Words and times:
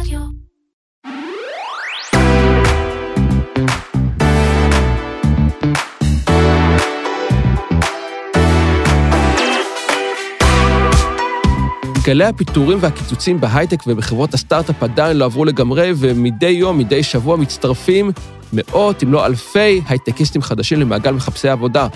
רדיו. 0.00 0.20
גלי 12.04 12.24
הפיטורים 12.24 12.78
והקיצוצים 12.80 13.40
בהייטק 13.40 13.82
ובחברות 13.86 14.34
הסטארט-אפ 14.34 14.82
עדיין 14.82 15.16
לא 15.16 15.24
עברו 15.24 15.44
לגמרי, 15.44 15.92
ומדי 15.96 16.46
יום, 16.46 16.78
מדי 16.78 17.02
שבוע 17.02 17.36
מצטרפים 17.36 18.10
מאות, 18.52 19.02
אם 19.02 19.12
לא 19.12 19.26
אלפי, 19.26 19.80
הייטקיסטים 19.88 20.42
חדשים 20.42 20.80
למעגל 20.80 21.12
מחפשי 21.12 21.48
עבודה. 21.48 21.86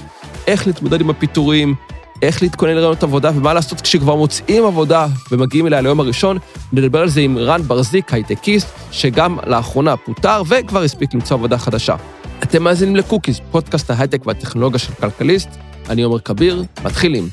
איך 0.47 0.67
להתמודד 0.67 1.01
עם 1.01 1.11
הפיטורים, 1.11 1.75
איך 2.23 2.43
להתכונן 2.43 2.73
לרעיונות 2.73 3.03
עבודה, 3.03 3.31
ומה 3.35 3.55
לעשות 3.55 3.81
כשכבר 3.81 4.17
מוצאים 4.17 4.65
עבודה 4.65 5.07
ומגיעים 5.31 5.67
אליה 5.67 5.81
ליום 5.81 6.01
הראשון. 6.01 6.39
נדבר 6.73 7.01
על 7.01 7.09
זה 7.09 7.21
עם 7.21 7.39
רן 7.39 7.63
ברזיק, 7.63 8.15
הייטקיסט, 8.15 8.69
שגם 8.91 9.39
לאחרונה 9.47 9.97
פוטר 9.97 10.43
וכבר 10.49 10.83
הספיק 10.83 11.15
למצוא 11.15 11.37
עבודה 11.37 11.59
חדשה. 11.59 11.97
אתם 12.43 12.63
מאזינים 12.63 12.97
לקוקיס, 12.97 13.41
פודקאסט 13.51 13.91
ההייטק 13.91 14.27
והטכנולוגיה 14.27 14.79
של 14.79 14.93
כלכליסט. 14.93 15.49
אני 15.89 16.03
עומר 16.03 16.19
כביר, 16.19 16.65
מתחילים. 16.85 17.29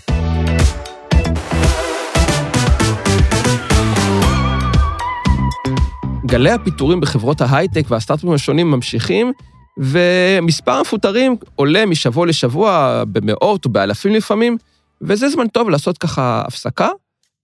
גלי 6.26 6.52
הפיטורים 6.52 7.00
בחברות 7.00 7.42
ההייטק 7.42 7.84
והסטארט-אפים 7.90 8.32
השונים 8.32 8.72
ממשיכים, 8.72 9.32
ומספר 9.78 10.72
המפוטרים 10.72 11.36
עולה 11.56 11.86
משבוע 11.86 12.26
לשבוע 12.26 13.04
במאות 13.12 13.66
או 13.66 13.70
באלפים 13.70 14.14
לפעמים, 14.14 14.58
וזה 15.02 15.30
זמן 15.30 15.48
טוב 15.48 15.70
לעשות 15.70 15.98
ככה 15.98 16.44
הפסקה, 16.48 16.90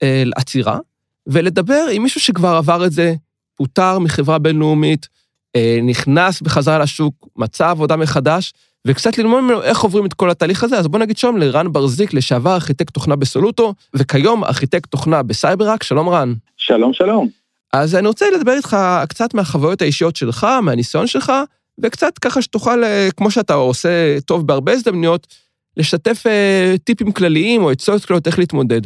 אה, 0.04 0.24
עצירה, 0.36 0.78
ולדבר 1.28 1.86
עם 1.92 2.04
מישהו 2.04 2.22
שכבר 2.22 2.56
עבר 2.56 2.86
את 2.86 2.92
זה, 2.92 3.14
פוטר 3.56 4.00
מחברה 4.00 4.40
בינלאומית, 4.40 5.08
אה, 5.56 5.80
נכנס 5.84 6.42
בחזרה 6.42 6.80
לשוק, 6.80 7.28
מצא 7.36 7.70
עבודה 7.70 7.96
מחדש, 7.96 8.54
וקצת 8.88 9.18
ללמוד 9.18 9.44
ממנו 9.44 9.62
איך 9.62 9.80
עוברים 9.82 10.06
את 10.06 10.14
כל 10.14 10.30
התהליך 10.30 10.64
הזה, 10.64 10.78
אז 10.78 10.88
בוא 10.88 11.00
נגיד 11.00 11.18
שלום 11.18 11.38
לרן 11.38 11.74
ברזיק, 11.74 12.14
לשעבר 12.14 12.54
ארכיטקט 12.54 12.94
תוכנה 12.94 13.16
בסולוטו, 13.16 13.74
וכיום 13.94 14.44
ארכיטקט 14.44 14.92
תוכנה 14.92 15.24
בסייברארק, 15.24 15.84
שלום 15.84 16.10
רן. 16.10 16.34
שלום, 16.58 16.94
שלום. 16.94 17.30
אז 17.74 17.96
אני 17.96 18.08
רוצה 18.08 18.26
לדבר 18.36 18.52
איתך 18.52 18.78
קצת 19.10 19.34
מהחוויות 19.34 19.82
האישיות 19.82 20.16
שלך, 20.16 20.48
מהניסיון 20.62 21.08
שלך, 21.08 21.32
וקצת 21.80 22.18
ככה 22.18 22.42
שתוכל, 22.42 22.84
אה, 22.84 23.10
כמו 23.18 23.32
שאתה 23.32 23.54
עושה 23.54 24.22
טוב 24.22 24.48
בהרבה 24.48 24.72
הזדמנויות, 24.72 25.28
לשתף 25.78 26.28
אה, 26.28 26.74
טיפים 26.84 27.12
כלליים 27.12 27.64
או 27.64 27.70
עצות 27.70 28.06
כלליות 28.06 28.28
איך 28.28 28.40
להתמודד. 28.40 28.82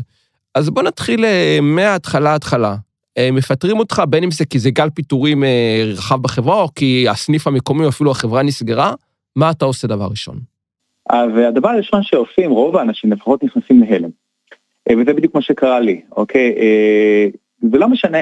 אז 0.55 0.69
בוא 0.69 0.83
נתחיל 0.83 1.25
אה, 1.25 1.59
מההתחלה 1.61 2.35
התחלה. 2.35 2.75
מפטרים 3.33 3.79
אותך, 3.79 4.01
בין 4.09 4.23
אם 4.23 4.31
זה 4.31 4.45
כי 4.45 4.59
זה 4.59 4.69
גל 4.69 4.89
פיטורים 4.89 5.43
רחב 5.93 6.21
בחברה, 6.21 6.61
או 6.61 6.67
כי 6.75 7.05
הסניף 7.09 7.47
המקומי 7.47 7.83
או 7.83 7.89
אפילו 7.89 8.11
החברה 8.11 8.43
נסגרה, 8.43 8.93
מה 9.35 9.51
אתה 9.51 9.65
עושה 9.65 9.87
דבר 9.87 10.07
ראשון? 10.11 10.39
אז 11.09 11.29
הדבר 11.47 11.69
הראשון 11.69 12.03
שעושים, 12.03 12.51
רוב 12.51 12.77
האנשים 12.77 13.11
לפחות 13.11 13.43
נכנסים 13.43 13.83
להלם. 13.83 14.09
וזה 14.91 15.13
בדיוק 15.13 15.35
מה 15.35 15.41
שקרה 15.41 15.79
לי, 15.79 16.01
אוקיי? 16.11 16.55
זה 17.71 17.77
לא 17.77 17.87
משנה 17.87 18.17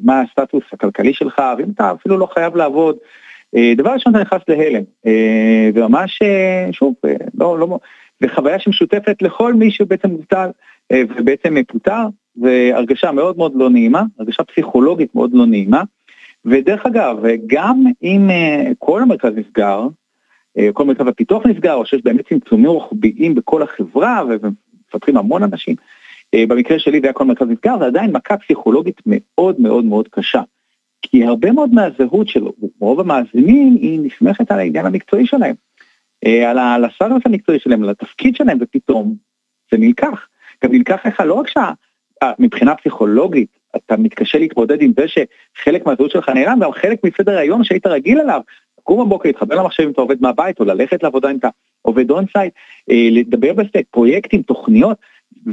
מה 0.00 0.20
הסטטוס 0.20 0.62
הכלכלי 0.72 1.14
שלך, 1.14 1.42
ואם 1.58 1.70
אתה 1.74 1.92
אפילו 1.92 2.18
לא 2.18 2.28
חייב 2.34 2.56
לעבוד, 2.56 2.96
אה, 3.56 3.72
דבר 3.76 3.90
ראשון 3.90 4.14
אתה 4.14 4.22
נכנס 4.22 4.42
להלם, 4.48 4.82
אה, 5.06 5.70
וממש, 5.74 6.18
אה, 6.22 6.68
שוב, 6.72 6.94
לא, 7.34 7.58
לא, 7.58 7.78
זה 8.20 8.28
חוויה 8.28 8.58
שמשותפת 8.58 9.22
לכל 9.22 9.54
מי 9.54 9.70
שבעצם 9.70 10.10
מובטל 10.10 10.50
ובעצם 10.92 11.56
פוטר, 11.68 12.06
והרגשה 12.36 13.12
מאוד 13.12 13.38
מאוד 13.38 13.52
לא 13.54 13.70
נעימה, 13.70 14.02
הרגשה 14.18 14.44
פסיכולוגית 14.44 15.14
מאוד 15.14 15.30
לא 15.34 15.46
נעימה, 15.46 15.82
ודרך 16.44 16.86
אגב, 16.86 17.16
גם 17.46 17.84
אם 18.02 18.30
כל 18.78 19.02
המרכז 19.02 19.32
נסגר, 19.36 19.86
כל 20.72 20.84
מרכז 20.84 21.06
הפיתוח 21.06 21.46
נסגר, 21.46 21.74
או 21.74 21.86
שיש 21.86 22.02
באמת 22.04 22.28
צמצומים 22.28 22.66
רוחביים 22.66 23.34
בכל 23.34 23.62
החברה, 23.62 24.22
ומפטרים 24.28 25.16
המון 25.16 25.42
אנשים, 25.42 25.76
במקרה 26.36 26.78
שלי 26.78 27.00
זה 27.00 27.06
היה 27.06 27.12
כל 27.12 27.24
מרכז 27.24 27.46
נסגר, 27.48 27.78
זה 27.78 27.86
עדיין 27.86 28.12
מכה 28.12 28.36
פסיכולוגית 28.36 29.00
מאוד 29.06 29.60
מאוד 29.60 29.84
מאוד 29.84 30.08
קשה. 30.08 30.42
כי 31.02 31.24
הרבה 31.24 31.52
מאוד 31.52 31.74
מהזהות 31.74 32.28
של 32.28 32.44
רוב 32.80 33.00
המאזינים 33.00 33.74
היא 33.74 34.00
נסמכת 34.02 34.50
על 34.50 34.58
העניין 34.58 34.86
המקצועי 34.86 35.26
שלהם, 35.26 35.54
אה, 35.54 35.67
על 36.24 36.84
הסטטוס 36.84 37.22
המקצועי 37.24 37.58
שלהם, 37.58 37.82
על 37.82 37.90
התפקיד 37.90 38.36
שלהם, 38.36 38.58
ופתאום 38.60 39.14
זה 39.72 39.78
נלקח. 39.78 40.28
גם 40.64 40.72
נלקח 40.72 41.06
לך 41.06 41.20
לא 41.20 41.34
רק 41.34 41.46
שמבחינה 41.48 42.74
פסיכולוגית 42.74 43.58
אתה 43.76 43.96
מתקשה 43.96 44.38
להתמודד 44.38 44.82
עם 44.82 44.92
זה 44.98 45.04
שחלק 45.08 45.86
מהזהות 45.86 46.10
שלך 46.10 46.28
נעלם, 46.28 46.58
גם 46.60 46.72
חלק 46.72 47.04
מסדר 47.04 47.38
היום 47.38 47.64
שהיית 47.64 47.86
רגיל 47.86 48.20
אליו, 48.20 48.40
לקום 48.78 49.06
בבוקר, 49.06 49.28
להתחבר 49.28 49.54
למחשב 49.54 49.82
אם 49.82 49.90
אתה 49.90 50.00
עובד 50.00 50.22
מהבית, 50.22 50.60
או 50.60 50.64
ללכת 50.64 51.02
לעבודה 51.02 51.30
אם 51.30 51.36
אתה 51.36 51.48
עובד 51.82 52.10
אונסייט, 52.10 52.52
אה, 52.90 53.08
לדבר 53.10 53.52
בסטייק, 53.52 53.86
פרויקטים, 53.90 54.42
תוכניות, 54.42 54.96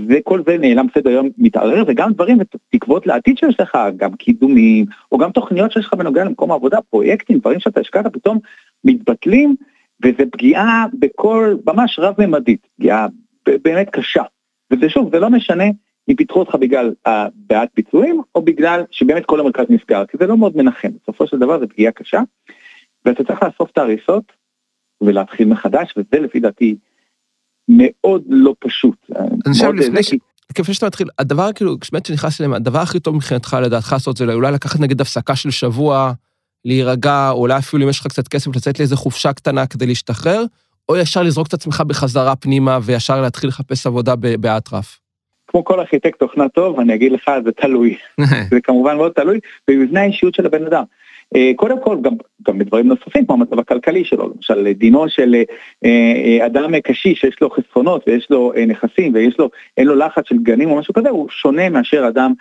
וכל 0.09 0.44
זה 0.47 0.58
נעלם 0.58 0.88
סדר 0.97 1.09
היום 1.09 1.30
מתערער, 1.38 1.84
וגם 1.88 2.14
דברים 2.14 2.38
ותקוות 2.40 3.08
לעתיד 3.08 3.38
שיש 3.38 3.59
לך, 3.59 3.78
גם 3.97 4.14
קידומים, 4.14 4.86
או 5.12 5.18
גם 5.18 5.32
תוכניות 5.32 5.72
שיש 5.72 5.86
לך 5.86 5.94
בנוגע 5.94 6.24
למקום 6.24 6.52
העבודה, 6.52 6.78
פרויקטים, 6.90 7.38
דברים 7.38 7.59
שאתה 7.59 7.80
השקעת 7.80 8.14
פתאום 8.14 8.40
מתבטלים, 8.84 9.56
וזה 10.04 10.24
פגיעה 10.32 10.86
בכל, 11.00 11.56
ממש 11.66 12.00
רב-ממדית, 12.00 12.68
פגיעה 12.78 13.08
באמת 13.64 13.90
קשה. 13.90 14.24
וזה 14.72 14.90
שוב, 14.90 15.12
זה 15.12 15.20
לא 15.20 15.30
משנה 15.30 15.64
אם 16.10 16.16
פיתחו 16.16 16.40
אותך 16.40 16.56
בגלל 16.56 16.94
בעיית 17.36 17.70
ביצועים, 17.76 18.22
או 18.36 18.42
בגלל 18.42 18.84
שבאמת 18.92 19.26
כל 19.26 19.40
המרכז 19.40 19.66
נסגר, 19.70 20.06
כי 20.06 20.18
זה 20.20 20.28
לא 20.28 20.38
מאוד 20.38 20.58
מנחם, 20.58 20.90
בסופו 21.04 21.28
של 21.28 21.38
דבר 21.38 21.60
זה 21.60 21.68
פגיעה 21.68 21.92
קשה, 21.92 22.22
ואתה 23.06 23.24
צריך 23.24 23.44
לאסוף 23.44 23.72
את 23.72 23.78
ההריסות 23.78 24.24
ולהתחיל 25.02 25.48
מחדש, 25.48 25.94
וזה 25.98 26.20
לפי 26.20 26.40
דעתי 26.40 26.76
מאוד 27.70 28.24
לא 28.30 28.56
פשוט. 28.60 28.96
אני 29.46 29.54
חושב 29.54 29.74
לפני 29.74 30.04
ש... 30.04 30.14
לפני 30.60 30.74
שאתה 30.74 30.86
מתחיל, 30.86 31.08
הדבר 31.20 31.54
כאילו, 31.54 31.76
באמת 31.92 32.06
שנכנס 32.06 32.42
אליהם, 32.42 32.54
הדבר 32.54 32.80
הכי 32.80 33.00
טוב 33.00 33.16
מבחינתך 33.16 33.58
לדעתך 33.64 33.94
לעשות 33.94 34.18
זה 34.18 34.34
אולי 34.34 34.52
לקחת 34.52 34.80
נגיד 34.80 35.02
הפסקה 35.02 35.36
של 35.36 35.52
שבוע, 35.52 36.14
להירגע, 36.66 37.30
או 37.30 37.38
אולי 37.38 37.58
אפילו 37.58 37.84
אם 37.84 37.90
יש 37.90 38.00
לך 38.00 38.08
קצת 38.08 38.28
כסף 38.28 38.56
לצאת 38.56 38.80
לאיזה 38.80 38.96
חופשה 38.96 39.34
קטנה 39.34 39.68
כדי 39.68 39.86
להשתחרר, 39.86 40.44
או 40.90 40.98
ישר 40.98 41.24
לזרוק 41.24 41.48
את 41.48 41.53
עצמך 41.53 41.84
בחזרה 41.88 42.36
פנימה 42.36 42.80
וישר 42.84 43.22
להתחיל 43.22 43.50
לחפש 43.50 43.88
עבודה 43.88 44.16
באטרף. 44.16 45.00
כמו 45.48 45.66
כל 45.66 45.80
ארכיטקט 45.80 46.20
תוכנה 46.20 46.50
טוב, 46.50 46.80
אני 46.80 46.96
אגיד 46.96 47.12
לך, 47.12 47.31
זה 47.46 47.52
תלוי. 47.52 47.98
זה 48.52 48.62
כמובן 48.62 48.98
מאוד 48.98 49.12
תלוי 49.12 49.40
במבנה 49.68 50.02
האישיות 50.02 50.36
של 50.36 50.46
הבן 50.46 50.66
אדם. 50.66 50.84
אה, 51.36 51.52
קודם 51.56 51.84
כל 51.84 51.98
גם, 52.02 52.14
גם 52.48 52.59
בדברים 52.59 52.88
נוספים 52.88 53.26
כמו 53.26 53.36
המצב 53.36 53.59
הכלכלי 53.59 54.06
שלו, 54.06 54.30
למשל 54.36 54.72
דינו 54.74 55.09
של 55.09 55.36
אה, 55.86 56.40
אה, 56.40 56.46
אדם 56.46 56.80
קשיש 56.80 57.20
שיש 57.20 57.36
לו 57.42 57.50
חסכונות 57.50 58.03
ויש 58.08 58.28
לו 58.30 58.53
נכסים 58.68 59.14
ויש 59.14 59.40
לו, 59.40 59.50
אין 59.78 59.88
לו 59.88 59.96
לחץ 59.96 60.24
של 60.30 60.38
גנים 60.38 60.72
או 60.72 60.76
משהו 60.76 60.94
כזה, 60.94 61.09
הוא 61.09 61.30
שונה 61.30 61.70
מאשר 61.70 62.08
אדם 62.08 62.34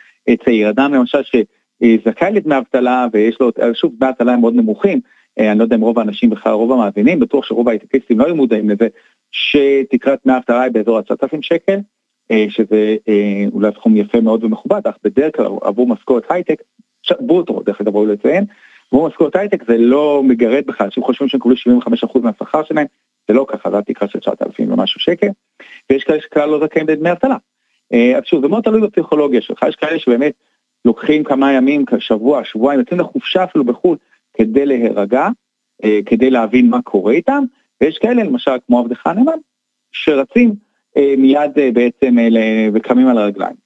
צעיר, 0.45 0.71
אדם 0.71 0.95
למשל 0.95 1.23
שזכאי 1.84 2.33
לדמי 2.33 2.59
אבטלה 2.59 3.06
ויש 3.12 3.37
לו, 3.41 3.50
שוב 3.75 3.93
דמי 3.99 4.09
אבטלה 4.09 4.33
הם 4.33 4.41
מאוד 4.41 4.55
נמוכים, 4.55 5.00
אני 5.39 5.59
לא 5.59 5.65
יודע 5.65 5.77
אם 5.77 5.81
רוב 5.81 5.99
האנשים 5.99 6.31
בכלל, 6.31 6.53
רוב 6.53 6.72
המאזינים, 6.72 7.21
בטוח 7.21 7.45
שרוב 7.45 7.69
ההייטקיסטים 7.69 8.19
לא 8.19 8.25
היו 8.25 8.37
מודעים 8.37 8.71
לזה, 8.71 8.89
שתקרת 9.31 10.19
דמי 10.27 10.37
אבטלה 10.37 10.62
היא 10.62 10.73
באזור 10.73 11.00
9,000 11.00 11.43
שקל, 11.43 11.78
שזה 12.49 12.97
אולי 13.53 13.71
סכום 13.75 13.97
יפה 13.97 14.21
מאוד 14.21 14.44
ומכובד, 14.44 14.81
אך 14.84 14.94
בדרך 15.05 15.37
כלל 15.37 15.47
עבור 15.62 15.87
משכורת 15.87 16.25
הייטק, 16.31 16.62
ברוטו 17.21 17.62
דרך 17.67 17.81
אגב 17.81 17.97
ראוי 17.97 18.12
לציין, 18.12 18.44
כמו 18.91 19.06
משכורת 19.09 19.37
הייטק 19.37 19.65
זה 19.69 19.78
לא 19.78 20.23
מגרד 20.25 20.67
בכלל, 20.67 20.84
אנשים 20.84 21.03
חושבים 21.03 21.28
שהם 21.28 21.41
קיבלו 21.41 21.56
75% 22.17 22.21
מהשכר 22.23 22.65
שלהם, 22.65 22.87
זה 23.28 23.34
לא 23.34 23.47
ככה, 23.49 23.71
זה 23.71 23.78
התקרה 23.78 24.09
של 24.09 24.19
9,000 24.19 24.73
ומשהו 24.73 25.00
שקל, 25.00 25.28
ויש 25.91 26.05
כאלה 26.05 26.21
שכלל 26.21 26.49
לא 26.49 26.67
זכאים 26.67 26.89
לדמי 26.89 27.12
אבטלה. 27.12 27.37
אה, 27.93 28.19
אז 28.19 28.23
שוב, 28.25 28.43
זה 28.43 28.49
מאוד 28.49 28.65
תלוי 28.65 28.81
בפסיכולוגיה 28.81 29.41
שלך, 29.41 29.65
יש 29.69 29.77
כאלה 29.77 29.99
שבאמת 29.99 30.33
לוקחים 30.84 31.25
כמה 31.25 31.53
ימים, 31.53 31.84
שבוע, 31.99 32.45
שבועיים, 32.45 32.81
יוצאים 32.81 33.00
לחופשה 33.00 33.44
אפילו 33.44 33.64
בחו"ל 33.64 33.97
כדי 34.35 34.67
להירגע, 34.67 35.29
אה, 35.85 36.00
כדי 36.06 36.31
להבין 36.31 36.70
מה 36.70 36.82
קורה 36.82 37.12
איתם, 37.12 37.44
ויש 37.81 37.99
כאלה 37.99 38.23
למשל 38.23 38.50
כמו 38.67 38.79
עבדך 38.79 39.06
הנאמן, 39.06 39.38
שרצים 39.93 40.55
אה, 40.97 41.14
מיד 41.19 41.50
בעצם 41.75 42.17
וקמים 42.75 43.09
על 43.09 43.19
הרגליים, 43.19 43.56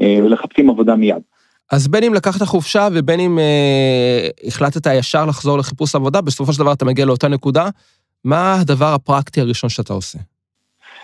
ולחפשים 0.00 0.70
עבודה 0.70 0.96
מיד. 0.96 1.22
אז 1.70 1.88
בין 1.88 2.04
אם 2.04 2.14
לקחת 2.14 2.42
חופשה 2.42 2.88
ובין 2.92 3.20
אם 3.20 3.38
אה, 3.38 4.28
החלטת 4.46 4.86
ישר 4.94 5.26
לחזור 5.26 5.58
לחיפוש 5.58 5.94
עבודה, 5.94 6.20
בסופו 6.20 6.52
של 6.52 6.58
דבר 6.58 6.72
אתה 6.72 6.84
מגיע 6.84 7.04
לאותה 7.04 7.28
נקודה. 7.28 7.68
מה 8.24 8.60
הדבר 8.60 8.94
הפרקטי 8.94 9.40
הראשון 9.40 9.70
שאתה 9.70 9.92
עושה? 9.92 10.18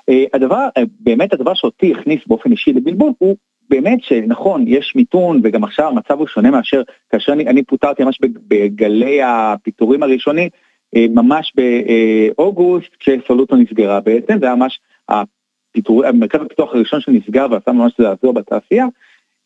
אה, 0.09 0.25
הדבר, 0.35 0.69
אה, 0.77 0.83
באמת 1.01 1.33
הדבר 1.33 1.55
שאותי 1.55 1.95
הכניס 1.99 2.21
באופן 2.27 2.53
אישי 2.53 2.73
לבלבול 2.73 3.13
הוא 3.19 3.37
באמת 3.71 4.03
שנכון, 4.03 4.65
יש 4.69 4.93
מיתון 4.97 5.41
וגם 5.45 5.65
עכשיו 5.65 5.89
המצב 5.89 6.19
הוא 6.19 6.27
שונה 6.27 6.51
מאשר 6.51 6.83
כאשר 7.11 7.33
אני, 7.33 7.47
אני 7.47 7.63
פוטרתי 7.63 8.05
ממש 8.05 8.19
בגלי 8.23 9.23
הפיטורים 9.23 10.03
הראשונים, 10.03 10.49
אה, 10.97 11.07
ממש 11.11 11.53
באוגוסט 11.57 12.97
כשסולוטו 12.99 13.57
נסגרה 13.57 14.01
בעצם, 14.01 14.39
זה 14.41 14.47
היה 14.47 14.55
ממש 14.55 14.81
הפיטור, 15.09 16.13
מרכז 16.13 16.41
הפיתוח 16.41 16.75
הראשון 16.75 17.01
שנסגר 17.01 17.47
ועשה 17.51 17.73
ממש 17.73 17.93
לעזור 17.99 18.33
בתעשייה. 18.33 18.87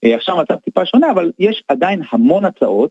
עכשיו 0.04 0.38
המצב 0.38 0.54
טיפה 0.54 0.86
שונה, 0.86 1.10
אבל 1.10 1.32
יש 1.38 1.62
עדיין 1.68 2.02
המון 2.12 2.44
הצעות, 2.44 2.90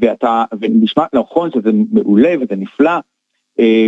ואתה, 0.00 0.44
ונשמע 0.60 1.04
נכון 1.12 1.50
שזה 1.50 1.70
מעולה 1.92 2.34
וזה 2.40 2.56
נפלא, 2.56 2.98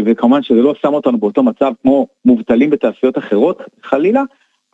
וכמובן 0.04 0.42
שזה 0.42 0.62
לא 0.62 0.74
שם 0.82 0.94
אותנו 0.94 1.18
באותו 1.18 1.42
מצב 1.42 1.72
כמו 1.82 2.06
מובטלים 2.24 2.70
בתעשיות 2.70 3.18
אחרות, 3.18 3.62
חלילה, 3.82 4.22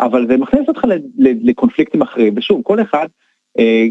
אבל 0.01 0.27
זה 0.27 0.37
מכניס 0.37 0.69
אותך 0.69 0.81
לקונפליקטים 1.19 2.03
אחרים, 2.03 2.35
ושוב, 2.37 2.63
כל 2.63 2.83
אחד, 2.83 3.07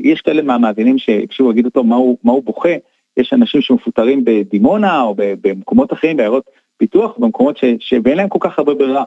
יש 0.03 0.21
כאלה 0.21 0.41
מהמאזינים 0.41 0.97
שהקשיבו 0.97 1.51
יגידו 1.51 1.67
אותו 1.67 1.83
מה 1.83 1.95
הוא, 1.95 2.17
מה 2.23 2.31
הוא 2.31 2.43
בוכה, 2.43 2.73
יש 3.17 3.33
אנשים 3.33 3.61
שמפוטרים 3.61 4.25
בדימונה 4.25 5.01
או 5.01 5.15
במקומות 5.17 5.93
אחרים, 5.93 6.17
בעיירות 6.17 6.49
פיתוח, 6.77 7.17
במקומות 7.17 7.57
ש, 7.57 7.63
שאין 7.79 8.17
להם 8.17 8.29
כל 8.29 8.39
כך 8.41 8.59
הרבה 8.59 8.73
ברירה. 8.73 9.03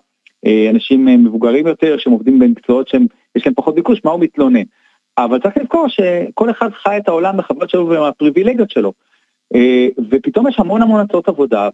אה, 0.47 0.71
אנשים 0.71 1.09
אה, 1.09 1.17
מבוגרים 1.17 1.67
יותר, 1.67 1.99
שהם 1.99 2.13
עובדים 2.13 2.39
במקצועות 2.39 2.89
שיש 2.89 3.47
להם 3.47 3.55
פחות 3.55 3.75
ביקוש, 3.75 4.01
מה 4.05 4.11
הוא 4.11 4.21
מתלונן? 4.21 4.63
אבל 5.19 5.41
צריך 5.41 5.57
לזכור 5.57 5.89
שכל 5.89 6.51
אחד 6.51 6.71
חי 6.73 6.97
את 6.97 7.09
העולם 7.09 7.37
בחברות 7.37 7.71
שלו 7.71 7.89
ובפריבילגיות 7.89 8.71
שלו. 8.71 8.93
אה, 9.55 9.89
ופתאום 10.11 10.49
יש 10.49 10.59
המון 10.59 10.83
המון 10.83 11.01
הצעות 11.01 11.29
עבודה, 11.29 11.69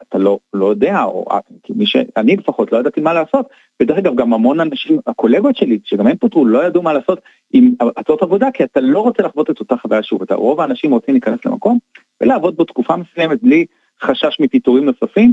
ואתה 0.00 0.18
לא, 0.18 0.38
לא 0.52 0.66
יודע, 0.66 1.02
או 1.02 1.26
מי 1.70 1.86
שאני 1.86 2.36
לפחות 2.36 2.72
לא 2.72 2.78
ידעתי 2.78 3.00
מה 3.00 3.12
לעשות, 3.12 3.46
ודרך 3.82 3.98
אגב 3.98 4.14
גם 4.16 4.32
המון 4.32 4.60
אנשים, 4.60 4.98
הקולגות 5.06 5.56
שלי, 5.56 5.78
שגם 5.84 6.06
הם 6.06 6.16
פוטרו, 6.16 6.46
לא 6.46 6.64
ידעו 6.64 6.82
מה 6.82 6.92
לעשות 6.92 7.20
עם 7.52 7.74
הצעות 7.96 8.22
עבודה, 8.22 8.50
כי 8.54 8.64
אתה 8.64 8.80
לא 8.80 9.00
רוצה 9.00 9.22
לחוות 9.22 9.50
את 9.50 9.60
אותה 9.60 9.76
חוויה 9.76 10.02
שוב, 10.02 10.22
אתה, 10.22 10.34
רוב 10.34 10.60
האנשים 10.60 10.92
רוצים 10.92 11.14
להיכנס 11.14 11.38
למקום 11.44 11.78
ולעבוד 12.20 12.56
בו 12.56 12.64
תקופה 12.64 12.96
מסוימת 12.96 13.42
בלי 13.42 13.66
חשש 14.02 14.40
מפיטורים 14.40 14.84
נוספים, 14.84 15.32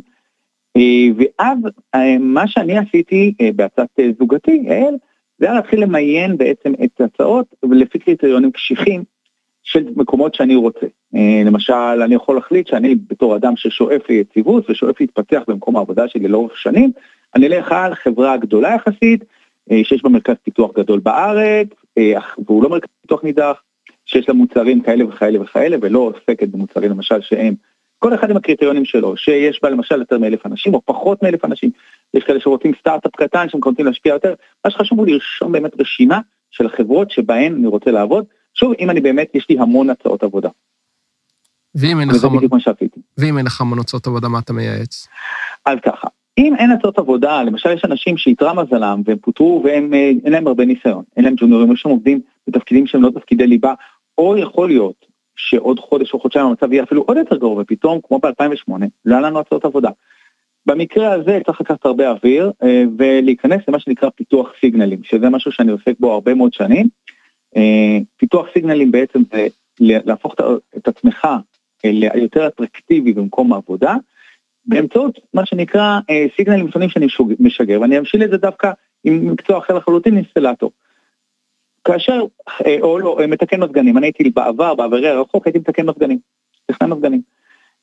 אה, 0.77 1.07
ואז 1.17 1.57
אה, 1.95 2.17
מה 2.19 2.47
שאני 2.47 2.77
עשיתי 2.77 3.33
אה, 3.41 3.49
בהצעת 3.55 3.99
זוגתי, 4.19 4.63
יעל, 4.65 4.95
זה 5.39 5.45
היה 5.45 5.55
להתחיל 5.55 5.81
למיין 5.81 6.37
בעצם 6.37 6.73
את 6.83 7.01
ההצעות 7.01 7.55
לפי 7.71 7.99
קריטריונים 7.99 8.51
קשיחים 8.51 9.03
של 9.63 9.89
מקומות 9.95 10.35
שאני 10.35 10.55
רוצה. 10.55 10.87
למשל, 11.45 11.73
אני 11.73 12.15
יכול 12.15 12.35
להחליט 12.35 12.67
שאני 12.67 12.95
בתור 13.07 13.35
אדם 13.35 13.53
ששואף 13.55 14.09
ליציבות 14.09 14.69
ושואף 14.69 15.01
להתפתח 15.01 15.41
במקום 15.47 15.75
העבודה 15.75 16.07
שלי 16.07 16.27
לאורך 16.27 16.57
שנים, 16.57 16.91
אני 17.35 17.47
אלך 17.47 17.71
על 17.71 17.95
חברה 17.95 18.37
גדולה 18.37 18.75
יחסית, 18.75 19.23
שיש 19.83 20.03
בה 20.03 20.09
מרכז 20.09 20.35
פיתוח 20.43 20.71
גדול 20.75 20.99
בארץ, 20.99 21.67
והוא 22.47 22.63
לא 22.63 22.69
מרכז 22.69 22.89
פיתוח 23.01 23.23
נידח, 23.23 23.61
שיש 24.05 24.27
לה 24.29 24.33
מוצרים 24.33 24.81
כאלה 24.81 25.05
וכאלה 25.05 25.41
וכאלה, 25.41 25.77
ולא 25.81 25.99
עוסקת 25.99 26.47
במוצרים 26.47 26.91
למשל 26.91 27.21
שהם 27.21 27.55
כל 27.99 28.13
אחד 28.13 28.29
עם 28.29 28.37
הקריטריונים 28.37 28.85
שלו, 28.85 29.17
שיש 29.17 29.59
בה 29.63 29.69
למשל 29.69 29.99
יותר 29.99 30.17
מאלף 30.17 30.45
אנשים 30.45 30.73
או 30.73 30.81
פחות 30.85 31.23
מאלף 31.23 31.45
אנשים, 31.45 31.69
יש 32.13 32.23
כאלה 32.23 32.39
שרוצים 32.39 32.71
סטארט-אפ 32.79 33.15
קטן 33.15 33.47
רוצים 33.65 33.85
להשפיע 33.85 34.13
יותר, 34.13 34.33
מה 34.65 34.71
שחשוב 34.71 34.99
הוא 34.99 35.07
לרשום 35.07 35.51
באמת 35.51 35.71
רשימה 35.81 36.19
של 36.51 36.65
החברות 36.65 37.11
שבהן 37.11 37.53
אני 37.53 37.67
רוצה 37.67 37.91
לעבוד, 37.91 38.25
שוב 38.53 38.73
אם 38.79 38.89
אני 38.89 39.01
באמת, 39.01 39.35
יש 39.35 39.45
לי 39.49 39.59
המון 39.59 39.89
הצעות 39.89 40.23
עבודה. 40.23 40.49
ואם 41.77 41.99
אין 41.99 42.09
לך 42.09 42.23
המון... 42.23 42.43
ואם 43.17 43.37
אין 43.37 43.45
לך 43.45 43.61
המון 43.61 43.79
הצעות 43.79 44.07
עבודה, 44.07 44.27
מה 44.27 44.39
אתה 44.39 44.53
מייעץ? 44.53 45.07
אז 45.65 45.77
ככה, 45.85 46.07
אם 46.37 46.55
אין 46.55 46.71
הצעות 46.71 46.99
עבודה, 46.99 47.43
למשל 47.43 47.69
יש 47.69 47.85
אנשים 47.85 48.17
שאיתרע 48.17 48.53
מזלם 48.53 49.01
והם 49.05 49.17
פוטרו 49.17 49.61
ואין 49.63 49.93
אה, 49.93 50.11
להם 50.29 50.47
הרבה 50.47 50.65
ניסיון, 50.65 51.03
אין 51.17 51.25
להם 51.25 51.33
ג'וניורים, 51.37 51.71
יש 51.71 51.81
שם 51.81 51.89
עובדים 51.89 52.21
בתפקידים 52.47 52.87
שהם 52.87 53.01
לא 53.01 53.09
תפקידי 53.09 53.47
ליבה, 53.47 53.73
או 54.17 54.37
יכול 54.37 54.67
להיות 54.67 55.05
שעוד 55.35 55.79
חודש 55.79 56.13
או 56.13 56.19
חודשיים 56.19 56.45
המצב 56.45 56.73
יהיה 56.73 56.83
אפילו 56.83 57.01
עוד 57.01 57.17
יותר 57.17 57.37
גרוע, 57.37 57.61
ופתאום, 57.61 57.99
כמו 58.03 58.19
ב-2008, 58.19 58.71
לא 59.05 59.15
היה 59.15 59.21
לנו 59.21 59.39
הצעות 59.39 59.65
עבודה. 59.65 59.89
במקרה 60.65 61.13
הזה 61.13 61.39
צריך 61.45 61.61
לקחת 61.61 61.85
הרבה 61.85 62.09
אוויר 62.09 62.51
אה, 62.63 62.83
ולהיכנס 62.97 63.61
למה 63.67 63.79
שנקרא 63.79 64.09
פיתוח 64.09 64.53
סיגנלים, 64.59 65.03
שזה 65.03 65.29
משהו 65.29 65.51
שאני 65.51 65.71
עוסק 65.71 65.93
בו 65.99 66.13
הרבה 66.13 66.33
מאוד 66.33 66.53
שנים. 66.53 66.87
אה, 67.57 67.97
פיתוח 68.17 68.47
סיגנלים 68.53 68.91
בעצם 68.91 69.21
זה 69.31 69.47
להפוך 69.79 70.35
את 70.77 70.87
עצמך 70.87 71.27
אה, 71.87 71.91
ליותר 72.15 72.47
אטרקטיבי 72.47 73.13
במקום 73.13 73.53
העבודה, 73.53 73.95
באמצעות 74.65 75.19
מה 75.33 75.45
שנקרא 75.45 75.99
סיגנלים 76.35 76.71
שונים 76.71 76.89
שאני 76.89 77.07
משגר, 77.39 77.81
ואני 77.81 77.97
אמשיל 77.97 78.23
את 78.23 78.29
זה 78.29 78.37
דווקא 78.37 78.71
עם 79.03 79.31
מקצוע 79.31 79.57
אחר 79.57 79.73
לחלוטין, 79.73 80.17
אינסטלטור. 80.17 80.71
כאשר, 81.87 82.21
אה, 82.65 82.77
או 82.81 82.99
לא, 82.99 83.17
אה, 83.21 83.27
מתקן 83.27 83.63
מזגנים, 83.63 83.97
אני 83.97 84.05
הייתי 84.05 84.29
בעבר, 84.29 84.75
בעברי 84.75 85.07
הרחוק, 85.07 85.47
הייתי 85.47 85.59
מתקן 85.59 85.85
מזגנים, 85.89 86.19
טכנאי 86.65 86.89
מזגנים. 86.89 87.21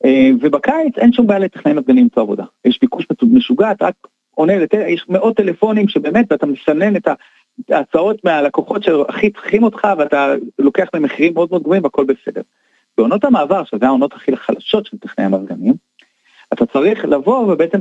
אה, 0.05 0.31
ובקיץ 0.41 0.99
אין 0.99 1.13
שום 1.13 1.27
בעיה 1.27 1.39
לטכנאי 1.39 1.75
מזגנים 1.75 2.05
למצוא 2.05 2.23
עבודה. 2.23 2.45
יש 2.65 2.79
ביקוש 2.81 3.07
משוגע, 3.23 3.71
אתה 3.71 3.87
רק 3.87 3.95
עונה, 4.31 4.53
יש 4.89 5.05
מאות 5.09 5.37
טלפונים 5.37 5.89
שבאמת, 5.89 6.27
ואתה 6.31 6.47
מסנן 6.47 6.97
את 6.97 7.09
ההצעות 7.71 8.25
מהלקוחות 8.25 8.83
שהכי 8.83 9.31
צריכים 9.31 9.63
אותך, 9.63 9.89
ואתה 9.99 10.35
לוקח 10.59 10.89
להם 10.95 11.03
מחירים 11.03 11.35
מאוד 11.35 11.49
מאוד 11.51 11.63
גבוהים 11.63 11.85
והכל 11.85 12.05
בסדר. 12.05 12.43
בעונות 12.99 13.25
המעבר, 13.25 13.65
שזה 13.65 13.87
העונות 13.87 14.13
הכי 14.13 14.37
חלשות 14.37 14.87
של 14.87 14.99
טכנאי 14.99 15.27
המזגנים, 15.27 15.75
אתה 16.53 16.67
צריך 16.67 17.05
לבוא 17.05 17.53
ובעצם 17.53 17.79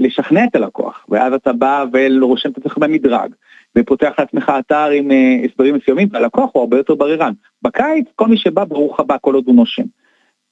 לשכנע 0.00 0.44
את 0.44 0.56
הלקוח, 0.56 1.06
ואז 1.08 1.32
אתה 1.32 1.52
בא 1.52 1.84
ורושם 1.92 2.50
את 2.50 2.58
עצמך 2.58 2.78
במדרג, 2.78 3.34
ופותח 3.78 4.12
לעצמך 4.18 4.52
אתר 4.58 4.86
עם 4.86 5.10
uh, 5.10 5.46
הסברים 5.46 5.74
מסוימים, 5.74 6.08
והלקוח 6.12 6.50
הוא 6.52 6.60
הרבה 6.60 6.76
יותר 6.76 6.94
בררן. 6.94 7.32
בקיץ, 7.62 8.06
כל 8.14 8.26
מי 8.26 8.36
שבא, 8.36 8.64
ברוך 8.64 9.00
הבא, 9.00 9.16
כל 9.20 9.34
עוד 9.34 9.44
הוא 9.46 9.54
נושם. 9.54 9.82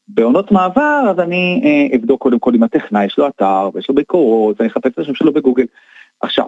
בעונות 0.08 0.52
מעבר, 0.52 1.02
אז 1.10 1.20
אני 1.20 1.62
אבדוק 1.96 2.22
קודם 2.22 2.38
כל 2.38 2.54
עם 2.54 2.62
הטכנאי, 2.62 3.04
יש 3.04 3.18
לו 3.18 3.28
אתר, 3.28 3.70
ויש 3.74 3.88
לו 3.88 3.94
ביקורות, 3.94 4.56
ואני 4.60 4.70
אחפש 4.70 4.86
את 4.86 4.98
השם 4.98 5.14
שלו 5.14 5.32
בגוגל. 5.32 5.64
עכשיו, 6.20 6.46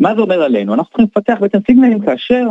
מה 0.00 0.14
זה 0.14 0.20
אומר 0.20 0.42
עלינו? 0.42 0.74
אנחנו 0.74 0.90
צריכים 0.90 1.06
לפתח 1.06 1.36
בעצם 1.40 1.58
סיגנלים 1.66 2.00
כאשר 2.00 2.46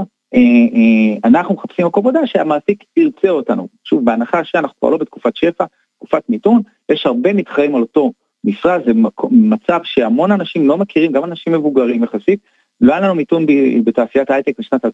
אנחנו 1.23 1.55
מחפשים 1.55 1.85
מקום 1.85 2.07
עבודה 2.07 2.27
שהמעסיק 2.27 2.83
ירצה 2.97 3.29
אותנו. 3.29 3.67
שוב, 3.83 4.05
בהנחה 4.05 4.43
שאנחנו 4.43 4.79
כבר 4.79 4.89
לא 4.89 4.97
בתקופת 4.97 5.35
שפע, 5.35 5.65
תקופת 5.95 6.29
מיתון, 6.29 6.61
יש 6.91 7.05
הרבה 7.05 7.33
מתחרים 7.33 7.75
על 7.75 7.81
אותו 7.81 8.11
משרה, 8.43 8.77
זה 8.85 8.91
מצב 9.31 9.79
שהמון 9.83 10.31
אנשים 10.31 10.67
לא 10.67 10.77
מכירים, 10.77 11.11
גם 11.11 11.23
אנשים 11.23 11.53
מבוגרים 11.53 12.03
יחסית, 12.03 12.39
לא 12.81 12.93
היה 12.93 13.01
לנו 13.01 13.15
מיתון 13.15 13.45
בתעשיית 13.83 14.29
ההייטק 14.29 14.59
בשנת 14.59 14.85
2008-2009, 14.85 14.89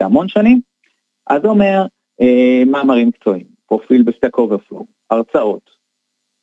זה 0.00 0.06
המון 0.06 0.28
שנים, 0.28 0.60
אז 1.26 1.42
זה 1.42 1.48
אומר 1.48 1.86
אה, 2.20 2.62
מאמרים 2.66 3.08
מקצועיים, 3.08 3.46
פרופיל 3.66 4.02
ב 4.02 4.08
Stack 4.08 4.38
Overflow, 4.38 4.86
הרצאות, 5.10 5.70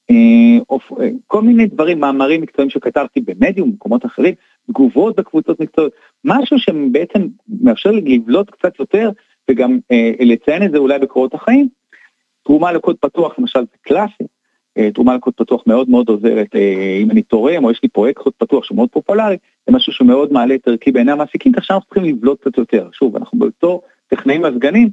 אה, 0.09 0.63
אופ, 0.69 0.91
אה, 1.01 1.09
כל 1.27 1.41
מיני 1.41 1.67
דברים, 1.67 1.99
מאמרים 1.99 2.41
מקצועיים 2.41 2.69
שכתבתי 2.69 3.21
במדיום, 3.21 3.71
במקומות 3.71 4.05
אחרים, 4.05 4.35
תגובות 4.67 5.15
בקבוצות 5.15 5.59
מקצועיות, 5.59 5.93
משהו 6.25 6.59
שבעצם 6.59 7.27
מאפשר 7.61 7.91
לי 7.91 8.01
לבלוט 8.01 8.49
קצת 8.49 8.79
יותר 8.79 9.09
וגם 9.49 9.79
אה, 9.91 10.11
לציין 10.19 10.63
את 10.63 10.71
זה 10.71 10.77
אולי 10.77 10.99
בקורות 10.99 11.33
החיים. 11.33 11.67
תרומה 12.44 12.71
לקוד 12.71 12.95
פתוח 12.99 13.39
למשל 13.39 13.59
זה 13.59 13.77
קלאסי, 13.81 14.23
אה, 14.77 14.91
תרומה 14.91 15.15
לקוד 15.15 15.33
פתוח 15.33 15.63
מאוד 15.68 15.89
מאוד 15.89 16.09
עוזרת, 16.09 16.56
אה, 16.56 16.97
אם 17.01 17.11
אני 17.11 17.21
תורם 17.21 17.63
או 17.63 17.71
יש 17.71 17.80
לי 17.83 17.89
פרויקט 17.89 18.21
קוד 18.21 18.33
פתוח 18.37 18.63
שהוא 18.63 18.75
מאוד 18.75 18.89
פופולרי, 18.89 19.37
זה 19.68 19.75
משהו 19.75 19.94
שמאוד 19.94 20.33
מעלה 20.33 20.56
את 20.56 20.68
ערכי 20.68 20.91
בעיני 20.91 21.11
המעסיקים, 21.11 21.51
כך 21.51 21.63
שאנחנו 21.63 21.85
צריכים 21.85 22.03
לבלוט 22.03 22.41
קצת 22.41 22.57
יותר. 22.57 22.89
שוב, 22.91 23.15
אנחנו 23.15 23.39
בתור 23.39 23.81
טכנאים 24.07 24.41
מזגנים 24.41 24.89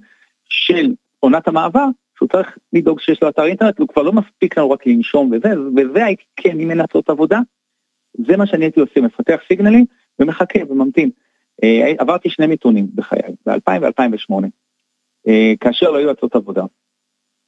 של 0.48 0.92
עונת 1.20 1.48
המעבר, 1.48 1.87
שהוא 2.16 2.28
צריך 2.28 2.58
לדאוג 2.72 3.00
שיש 3.00 3.22
לו 3.22 3.28
אתר 3.28 3.44
אינטרנט, 3.44 3.78
הוא 3.78 3.88
כבר 3.88 4.02
לא 4.02 4.12
מספיק 4.12 4.58
לנו 4.58 4.70
רק 4.70 4.87
לנשום 4.87 5.30
וזה, 5.32 5.60
וזה 5.76 6.04
הייתי 6.04 6.22
כן 6.37 6.60
אין 6.60 6.80
הצעות 6.80 7.10
עבודה, 7.10 7.40
זה 8.26 8.36
מה 8.36 8.46
שאני 8.46 8.64
הייתי 8.64 8.80
עושה, 8.80 9.00
מפתח 9.00 9.40
סיגנלים 9.48 9.84
ומחכה 10.18 10.58
וממתין. 10.68 11.10
אה, 11.64 11.92
עברתי 11.98 12.30
שני 12.30 12.46
מיתונים 12.46 12.86
בחיי, 12.94 13.20
ב-2000 13.46 13.70
ו-2008, 13.82 14.46
כאשר 15.60 15.90
לא 15.90 15.98
היו 15.98 16.10
הצעות 16.10 16.34
עבודה. 16.34 16.64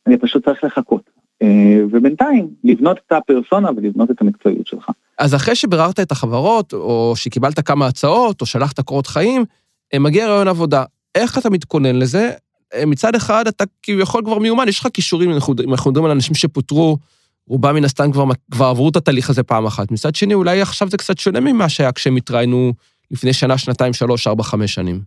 אני 0.06 0.16
פשוט 0.16 0.44
צריך 0.44 0.64
לחכות. 0.64 1.10
אה, 1.42 1.84
ובינתיים 1.90 2.48
לבנות 2.64 2.98
את 3.06 3.12
הפרסונה 3.12 3.68
ולבנות 3.76 4.10
את 4.10 4.20
המקצועיות 4.20 4.66
שלך. 4.66 4.90
אז 5.18 5.34
אחרי 5.34 5.54
שביררת 5.54 6.00
את 6.00 6.12
החברות, 6.12 6.72
או 6.72 7.12
שקיבלת 7.16 7.60
כמה 7.60 7.86
הצעות, 7.86 8.40
או 8.40 8.46
שלחת 8.46 8.80
קורות 8.80 9.06
חיים, 9.06 9.44
אה, 9.94 9.98
מגיע 9.98 10.28
רעיון 10.28 10.48
עבודה. 10.48 10.84
איך 11.14 11.38
אתה 11.38 11.50
מתכונן 11.50 11.96
לזה? 11.96 12.30
אה, 12.74 12.86
מצד 12.86 13.14
אחד, 13.14 13.46
אתה 13.46 13.64
כביכול 13.82 14.24
כבר 14.24 14.38
מיומן, 14.38 14.68
יש 14.68 14.80
לך 14.80 14.88
כישורים, 14.94 15.30
אנחנו 15.30 15.90
מדברים 15.90 16.04
על 16.04 16.10
אנשים 16.10 16.34
שפוטרו, 16.34 16.96
רובם 17.50 17.74
מן 17.74 17.84
הסתם 17.84 18.12
כבר, 18.12 18.24
כבר 18.50 18.66
עברו 18.66 18.88
את 18.88 18.96
התהליך 18.96 19.30
הזה 19.30 19.42
פעם 19.42 19.66
אחת. 19.66 19.90
מצד 19.90 20.14
שני, 20.14 20.34
אולי 20.34 20.60
עכשיו 20.60 20.88
זה 20.88 20.96
קצת 20.96 21.18
שונה 21.18 21.40
ממה 21.40 21.68
שהיה 21.68 21.92
כשהם 21.92 22.16
התראינו 22.16 22.72
לפני 23.10 23.32
שנה, 23.32 23.58
שנתיים, 23.58 23.92
שלוש, 23.92 24.26
ארבע, 24.26 24.42
חמש 24.42 24.74
שנים. 24.74 25.00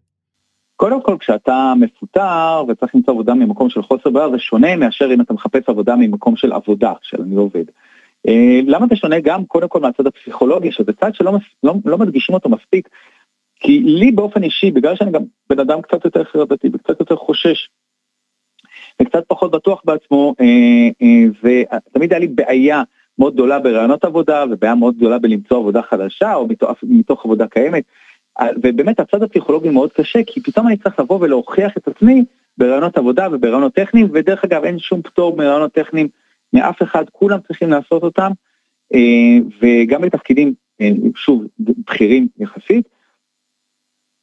קודם 0.76 1.02
כל 1.02 1.16
כשאתה 1.20 1.74
מפוטר 1.80 2.64
וצריך 2.68 2.96
למצוא 2.96 3.14
עבודה 3.14 3.34
ממקום 3.34 3.70
של 3.70 3.82
חוסר 3.82 4.10
בעיה 4.10 4.30
זה 4.30 4.40
שונה 4.40 4.76
מאשר 4.76 5.14
אם 5.14 5.22
אתה 5.22 5.34
מחפש 5.34 5.62
עבודה 5.68 5.96
ממקום 5.96 6.36
של 6.36 6.54
עבודה, 6.54 6.94
של 7.02 7.22
אני 7.22 7.36
עובד. 7.36 7.64
אה, 8.28 8.60
למה 8.66 8.86
זה 8.90 8.96
שונה 8.96 9.20
גם 9.20 9.46
קודם 9.46 9.68
כל 9.68 9.80
מהצד 9.80 10.08
הפסיכולוגי 10.08 10.72
שזה 10.72 10.94
צד 10.94 11.16
שלא 11.16 11.34
לא, 11.64 11.74
לא 11.86 11.98
מדגישים 11.98 12.36
אותו 12.36 12.50
מספיק 12.50 12.90
כי 13.60 13.80
לי 13.80 14.12
באופן 14.12 14.44
אישי 14.44 14.72
בגלל 14.72 14.96
שאני 14.96 15.12
גם 15.12 15.22
בן 15.50 15.60
אדם 15.60 15.82
קצת 15.82 16.06
יותר 16.06 16.24
חרדתי 16.24 16.68
וקצת 16.74 17.00
יותר 17.00 17.16
חושש 17.16 17.70
וקצת 19.04 19.24
פחות 19.28 19.52
בטוח 19.52 19.82
בעצמו 19.86 20.36
אה, 20.42 20.90
אה, 21.02 21.78
ותמיד 21.90 22.14
היה 22.14 22.20
לי 22.20 22.28
בעיה 22.28 22.84
מאוד 23.20 23.34
גדולה 23.34 23.60
ברעיונות 23.60 24.06
עבודה 24.06 24.46
ובעיה 24.52 24.76
מאוד 24.76 24.98
גדולה 24.98 25.20
בלמצוא 25.20 25.58
עבודה 25.58 25.82
חדשה 25.82 26.34
או 26.36 26.48
מתוך, 26.48 26.70
מתוך 26.84 27.26
עבודה 27.26 27.48
קיימת 27.48 27.84
ובאמת 28.64 29.00
הצד 29.00 29.24
הפסיכולוגי 29.24 29.70
מאוד 29.70 29.94
קשה, 29.94 30.20
כי 30.28 30.42
פתאום 30.42 30.68
אני 30.68 30.78
צריך 30.78 31.00
לבוא 31.00 31.20
ולהוכיח 31.22 31.78
את 31.78 31.88
עצמי 31.88 32.26
ברעיונות 32.58 32.98
עבודה 32.98 33.28
וברעיונות 33.32 33.74
טכניים, 33.74 34.08
ודרך 34.14 34.44
אגב 34.44 34.64
אין 34.64 34.80
שום 34.80 35.02
פטור 35.02 35.38
מרעיונות 35.38 35.74
טכניים 35.74 36.08
מאף 36.54 36.84
אחד, 36.84 37.04
כולם 37.12 37.40
צריכים 37.48 37.70
לעשות 37.70 38.04
אותם, 38.04 38.32
אה, 38.94 39.00
וגם 39.62 40.02
בתפקידים, 40.02 40.54
אה, 40.82 40.90
שוב, 41.16 41.44
בכירים 41.60 42.28
יחסית, 42.40 42.88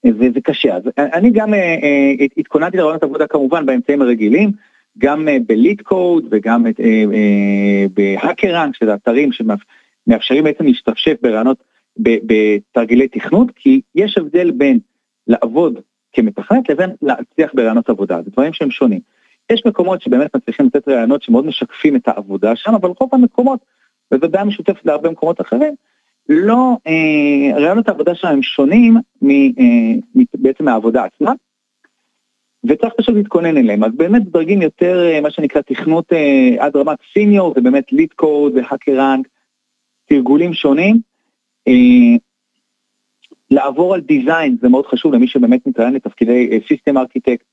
וזה 0.06 0.40
קשה. 0.40 0.76
אז 0.76 0.82
אני 0.96 1.30
גם 1.30 1.54
התכוננתי 2.36 2.76
לרעיונות 2.76 3.02
עבודה 3.02 3.26
כמובן 3.26 3.66
באמצעים 3.66 4.02
הרגילים, 4.02 4.52
גם 4.98 5.28
בליט 5.46 5.82
קוד 5.82 6.26
וגם 6.30 6.66
בהאקראנק, 7.94 8.76
שזה 8.76 8.94
אתרים 8.94 9.30
שמאפשרים 9.32 10.44
בעצם 10.44 10.64
להשתפשף 10.64 11.14
ברעיונות 11.22 11.62
בתרגילי 11.96 13.08
תכנות, 13.08 13.50
כי 13.56 13.80
יש 13.94 14.18
הבדל 14.18 14.50
בין 14.50 14.78
לעבוד 15.26 15.80
כמתכנת 16.12 16.68
לבין 16.68 16.90
להצליח 17.02 17.50
ברעיונות 17.54 17.88
עבודה, 17.88 18.22
זה 18.24 18.30
דברים 18.30 18.52
שהם 18.52 18.70
שונים. 18.70 19.00
יש 19.52 19.62
מקומות 19.66 20.02
שבאמת 20.02 20.36
מצליחים 20.36 20.66
לתת 20.66 20.88
רעיונות 20.88 21.22
שמאוד 21.22 21.46
משקפים 21.46 21.96
את 21.96 22.08
העבודה 22.08 22.56
שם, 22.56 22.74
אבל 22.74 22.90
רוב 23.00 23.10
המקומות, 23.12 23.60
וזו 24.12 24.28
בעיה 24.28 24.44
משותפת 24.44 24.86
להרבה 24.86 25.10
מקומות 25.10 25.40
אחרים, 25.40 25.74
לא, 26.28 26.76
אה, 26.86 27.60
ראיונות 27.60 27.88
העבודה 27.88 28.14
שלהם 28.14 28.34
הם 28.34 28.42
שונים 28.42 28.96
מ, 29.22 29.30
אה, 29.30 30.22
בעצם 30.34 30.64
מהעבודה 30.64 31.04
עצמה, 31.04 31.32
וצריך 32.64 32.92
פשוט 32.98 33.14
להתכונן 33.14 33.56
אליהם. 33.56 33.84
אז 33.84 33.90
באמת 33.96 34.22
דרגים 34.22 34.62
יותר, 34.62 35.10
אה, 35.12 35.20
מה 35.20 35.30
שנקרא 35.30 35.60
תכנות 35.60 36.12
אה, 36.12 36.56
עד 36.58 36.76
רמת 36.76 36.98
senior, 37.12 37.52
זה 37.54 37.60
באמת 37.60 37.92
LeetCode 37.92 38.12
ו 38.12 38.52
HackerRank, 38.54 39.26
תרגולים 40.06 40.54
שונים, 40.54 41.00
אה, 41.68 42.16
לעבור 43.50 43.94
על 43.94 44.00
design, 44.00 44.56
זה 44.62 44.68
מאוד 44.68 44.86
חשוב 44.86 45.14
למי 45.14 45.28
שבאמת 45.28 45.66
מתראיין 45.66 45.94
לתפקידי 45.94 46.60
system 46.68 46.98
architect 46.98 47.44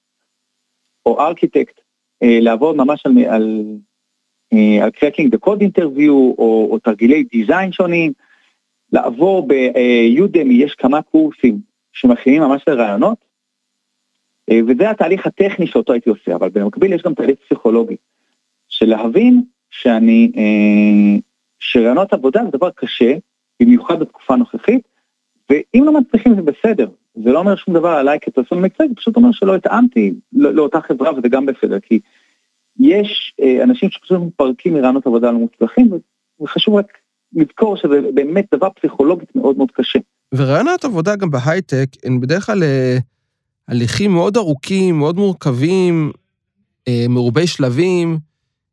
או 1.06 1.20
ארכיטקט, 1.20 1.80
לעבוד 2.22 2.76
ממש 2.76 3.06
על, 3.06 3.18
על, 3.28 3.64
על 4.82 4.90
Cracking 4.92 5.32
the 5.32 5.38
Code 5.38 5.62
Interview 5.62 6.14
או, 6.14 6.68
או 6.72 6.80
תרגילי 6.80 7.24
design 7.24 7.72
שונים, 7.72 8.14
לעבור 8.94 9.48
ב 9.48 9.63
Udemy, 9.63 10.54
יש 10.54 10.76
כמה 10.76 11.02
קורסים 11.02 11.60
שמכינים 11.94 12.42
ממש 12.42 12.64
לראיונות, 12.68 13.27
וזה 14.68 14.90
התהליך 14.90 15.28
הטכני 15.28 15.68
שאותו 15.68 15.94
הייתי 15.94 16.10
עושה, 16.10 16.36
אבל 16.36 16.50
במקביל 16.50 16.94
יש 16.94 17.02
גם 17.02 17.14
תהליך 17.14 17.40
פסיכולוגי, 17.46 17.96
של 18.68 18.86
להבין 18.86 19.44
שאני, 19.70 20.32
שראיונות 21.60 22.14
עבודה 22.14 22.42
זה 22.46 22.58
דבר 22.58 22.70
קשה, 22.76 23.14
במיוחד 23.62 24.00
בתקופה 24.00 24.34
הנוכחית, 24.34 24.82
ואם 25.50 25.84
לא 25.86 25.92
מצליחים 25.92 26.36
זה 26.36 26.42
בסדר, 26.42 26.90
זה 27.24 27.32
לא 27.32 27.40
אומר 27.40 27.56
שום 27.56 27.74
דבר 27.74 27.90
עליי 27.90 28.20
כ 28.22 28.32
person 28.32 28.62
מקצועי, 28.62 28.90
זה 28.90 28.96
פשוט 28.96 29.16
אומר 29.16 29.32
שלא 29.32 29.56
התאמתי 29.56 30.14
לא, 30.34 30.54
לאותה 30.54 30.82
חברה 30.82 31.12
וזה 31.18 31.30
גם 31.30 31.46
בסדר, 31.46 31.80
כי 31.80 32.00
יש 32.80 33.34
אה, 33.42 33.64
אנשים 33.64 33.90
שפשוט 33.90 34.22
מתפרקים 34.22 34.74
מרעיונות 34.74 35.08
עבודה 35.08 35.32
לא 35.32 35.38
מוצלחים, 35.38 35.90
וחשוב 36.42 36.76
רק 36.76 36.98
לזכור 37.34 37.78
שזה 37.78 38.02
באמת 38.14 38.46
דבר 38.52 38.70
פסיכולוגית 38.70 39.36
מאוד 39.36 39.58
מאוד 39.58 39.72
קשה. 39.72 40.00
ורעיונות 40.34 40.86
עבודה 40.86 41.16
גם 41.16 41.30
בהייטק 41.30 41.88
הן 42.04 42.20
בדרך 42.20 42.46
כלל 42.46 42.64
אה, 42.64 42.98
הליכים 43.68 44.12
מאוד 44.12 44.38
ארוכים, 44.38 44.98
מאוד 44.98 45.16
מורכבים, 45.18 46.12
אה, 46.88 47.06
מרובי 47.10 47.48
שלבים, 47.48 48.18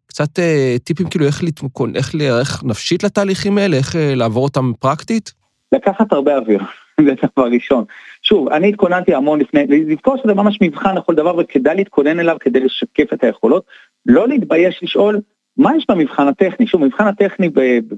קצת 0.07 0.39
אה, 0.39 0.77
טיפים 0.85 1.09
כאילו 1.09 1.27
איך 1.27 1.43
להתמקון, 1.43 1.97
איך 1.97 2.15
להיערך 2.15 2.65
נפשית 2.65 3.05
לתהליכים 3.05 3.59
האלה, 3.59 3.77
איך 3.77 3.97
אה, 3.97 4.15
לעבור 4.15 4.45
אותם 4.45 4.73
פרקטית? 4.81 5.33
לקחת 5.73 6.13
הרבה 6.13 6.37
אוויר, 6.37 6.61
זה 7.07 7.13
דבר 7.37 7.47
ראשון. 7.47 7.85
שוב, 8.23 8.49
אני 8.49 8.69
התכוננתי 8.69 9.15
המון 9.15 9.41
לפני, 9.41 9.67
לזכור 9.67 10.17
שזה 10.23 10.35
ממש 10.35 10.59
מבחן 10.63 10.97
לכל 10.97 11.15
דבר 11.15 11.37
וכדאי 11.39 11.77
להתכונן 11.77 12.21
אליו 12.21 12.37
כדי 12.41 12.61
לשקף 12.61 13.13
את 13.13 13.25
היכולות, 13.25 13.65
לא 14.07 14.29
להתבייש 14.29 14.81
לשאול 14.83 15.21
מה 15.57 15.77
יש 15.77 15.87
במבחן 15.89 16.29
הטכני, 16.29 16.67
שוב, 16.67 16.85
מבחן 16.85 17.07
הטכני 17.07 17.49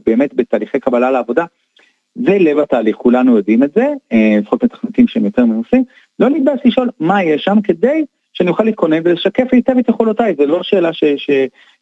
באמת 0.07 0.35
בתהליכי 0.35 0.81
קבלה 0.81 1.11
לעבודה, 1.11 1.45
זה 2.15 2.39
לב 2.39 2.59
התהליך, 2.59 2.97
כולנו 2.97 3.37
יודעים 3.37 3.63
את 3.63 3.73
זה, 3.75 3.87
אה, 4.13 4.39
לפחות 4.41 4.65
מתכנתים 4.65 5.09
שהם 5.09 5.25
יותר 5.25 5.45
מנוסים, 5.45 5.85
לא 6.19 6.31
להתבייש 6.31 6.61
לשאול 6.65 6.91
מה 7.01 7.23
יש 7.23 7.43
שם 7.45 7.61
כדי 7.65 8.05
שאני 8.33 8.51
אוכל 8.51 8.65
להתכונן 8.65 9.01
ולשקף 9.05 9.47
היטב 9.53 9.79
את 9.79 9.89
יכולותיי, 9.89 10.35
זה 10.39 10.47
לא 10.47 10.63
שאלה 10.63 10.93
ש, 10.93 11.05
ש, 11.17 11.31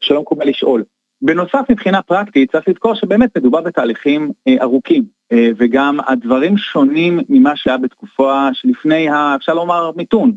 שלא 0.01 0.21
מקובל 0.21 0.49
לשאול. 0.49 0.85
בנוסף, 1.23 1.63
מבחינה 1.71 2.03
פרקטית, 2.03 2.53
צריך 2.53 2.69
לזכור 2.69 2.95
שבאמת 2.95 3.37
מדובר 3.37 3.61
בתהליכים 3.61 4.33
אה, 4.49 4.57
ארוכים, 4.63 5.05
אה, 5.33 5.51
וגם 5.57 5.99
הדברים 6.07 6.57
שונים 6.57 7.21
ממה 7.29 7.57
שהיה 7.57 7.79
בתקופה 7.79 8.49
שלפני, 8.53 9.09
ה, 9.09 9.35
אפשר 9.37 9.55
לומר, 9.55 9.91
מיתון. 9.97 10.33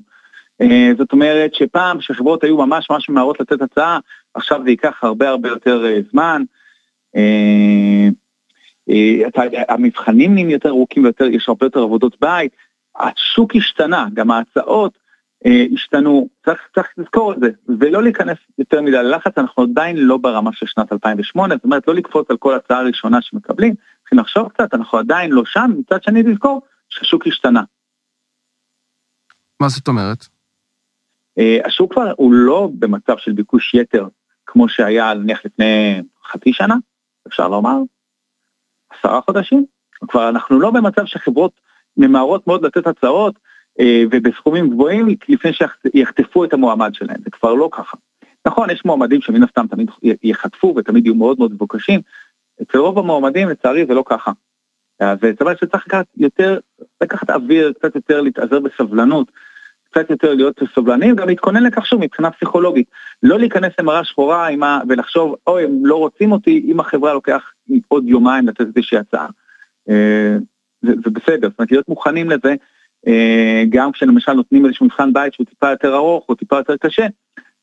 אה, 0.61 0.91
זאת 0.97 1.11
אומרת 1.11 1.53
שפעם 1.53 2.01
שחברות 2.01 2.43
היו 2.43 2.57
ממש 2.57 2.89
ממש 2.89 3.09
ממהרות 3.09 3.39
לתת 3.39 3.61
הצעה, 3.61 3.99
עכשיו 4.33 4.61
זה 4.63 4.69
ייקח 4.69 5.03
הרבה 5.03 5.29
הרבה 5.29 5.49
יותר 5.49 5.85
אה, 5.85 5.99
זמן. 6.11 6.43
אה, 7.15 8.07
אה, 8.89 9.43
המבחנים 9.69 10.33
נהיים 10.33 10.49
יותר 10.49 10.69
ארוכים 10.69 11.03
ויותר, 11.03 11.25
יש 11.25 11.49
הרבה 11.49 11.65
יותר 11.65 11.79
עבודות 11.79 12.17
בית, 12.21 12.51
השוק 12.99 13.55
השתנה, 13.55 14.05
גם 14.13 14.31
ההצעות 14.31 14.97
אה, 15.45 15.65
השתנו, 15.73 16.29
צריך, 16.45 16.61
צריך 16.75 16.87
לזכור 16.97 17.33
את 17.33 17.37
זה, 17.39 17.49
ולא 17.79 18.03
להיכנס 18.03 18.37
יותר 18.57 18.81
מדי 18.81 18.91
ללחץ, 18.91 19.37
אנחנו 19.37 19.63
עדיין 19.63 19.97
לא 19.97 20.17
ברמה 20.17 20.53
של 20.53 20.65
שנת 20.65 20.93
2008, 20.93 21.55
זאת 21.55 21.63
אומרת 21.63 21.87
לא 21.87 21.95
לקפוץ 21.95 22.31
על 22.31 22.37
כל 22.37 22.55
הצעה 22.55 22.81
ראשונה 22.81 23.21
שמקבלים, 23.21 23.73
צריכים 24.01 24.19
לחשוב 24.19 24.49
קצת, 24.49 24.73
אנחנו 24.73 24.97
עדיין 24.97 25.31
לא 25.31 25.43
שם, 25.45 25.71
מצד 25.79 26.03
שני 26.03 26.23
לזכור 26.23 26.61
שהשוק 26.89 27.27
השתנה. 27.27 27.61
מה 29.59 29.69
זאת 29.69 29.87
אומרת? 29.87 30.27
אה, 31.37 31.57
השוק 31.65 31.93
כבר 31.93 32.13
הוא 32.17 32.33
לא 32.33 32.69
במצב 32.79 33.17
של 33.17 33.31
ביקוש 33.31 33.73
יתר, 33.73 34.07
כמו 34.45 34.69
שהיה 34.69 35.13
נניח 35.13 35.45
לפני 35.45 36.01
חצי 36.31 36.53
שנה, 36.53 36.75
אפשר 37.27 37.47
לומר, 37.47 37.77
עשרה 38.89 39.21
חודשים, 39.21 39.65
כבר 40.07 40.29
אנחנו 40.29 40.59
לא 40.59 40.71
במצב 40.71 41.05
שחברות 41.05 41.51
ממהרות 41.97 42.47
מאוד 42.47 42.65
לתת 42.65 42.87
הצעות, 42.87 43.39
אה, 43.79 44.03
ובסכומים 44.11 44.69
גבוהים 44.69 45.07
לפני 45.29 45.51
שיחטפו 45.53 46.43
את 46.43 46.53
המועמד 46.53 46.93
שלהם, 46.93 47.17
זה 47.23 47.29
כבר 47.31 47.53
לא 47.53 47.69
ככה. 47.71 47.97
נכון, 48.47 48.69
יש 48.69 48.85
מועמדים 48.85 49.21
שמן 49.21 49.43
הסתם 49.43 49.67
תמיד 49.67 49.91
יחטפו 50.23 50.73
ותמיד 50.77 51.05
יהיו 51.05 51.15
מאוד 51.15 51.39
מאוד 51.39 51.51
מבוקשים, 51.51 52.01
אצל 52.61 52.77
רוב 52.77 52.99
המועמדים 52.99 53.49
לצערי 53.49 53.85
זה 53.85 53.93
לא 53.93 54.03
ככה. 54.05 54.31
זאת 55.01 55.41
אומרת 55.41 55.57
שצריך 55.59 55.87
לקחת 55.87 56.05
יותר, 56.17 56.59
לקחת 57.01 57.29
אוויר, 57.29 57.73
קצת 57.73 57.95
יותר 57.95 58.21
להתעזר 58.21 58.59
בסבלנות, 58.59 59.31
קצת 59.91 60.09
יותר 60.09 60.33
להיות 60.33 60.59
סובלנים, 60.75 61.15
גם 61.15 61.27
להתכונן 61.27 61.63
לכך 61.63 61.85
שוב 61.85 62.01
מבחינה 62.01 62.31
פסיכולוגית. 62.31 62.87
לא 63.23 63.39
להיכנס 63.39 63.73
למראה 63.79 64.03
שחורה 64.03 64.47
ה, 64.47 64.79
ולחשוב, 64.89 65.35
אוי, 65.47 65.63
הם 65.63 65.85
לא 65.85 65.95
רוצים 65.95 66.31
אותי, 66.31 66.65
אם 66.67 66.79
החברה 66.79 67.13
לוקח 67.13 67.51
עוד 67.87 68.07
יומיים 68.07 68.47
לתת 68.47 68.61
איזושהי 68.61 68.97
הצעה. 68.97 69.27
אה, 70.85 70.89
זה, 70.89 70.95
זה 71.05 71.09
בסדר, 71.09 71.49
זאת 71.49 71.59
אומרת 71.59 71.71
להיות 71.71 71.89
מוכנים 71.89 72.29
לזה, 72.29 72.55
אה, 73.07 73.63
גם 73.69 73.91
כשלמשל 73.91 74.33
נותנים 74.33 74.65
איזשהו 74.65 74.85
מבחן 74.85 75.13
בית 75.13 75.33
שהוא 75.33 75.45
טיפה 75.45 75.69
יותר 75.69 75.95
ארוך 75.95 76.25
או 76.29 76.35
טיפה 76.35 76.57
יותר 76.57 76.77
קשה, 76.77 77.05